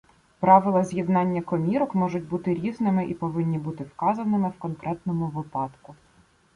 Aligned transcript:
Правила 0.39 0.83
з'єднання 0.83 1.41
комірок 1.41 1.95
можуть 1.95 2.27
бути 2.27 2.53
різними 2.53 3.05
і 3.05 3.13
повинні 3.13 3.57
бути 3.57 3.83
вказаними 3.83 4.49
в 4.49 4.59
конкретному 4.59 5.27
випадку. 5.27 5.95